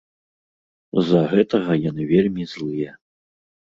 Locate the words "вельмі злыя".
2.13-2.91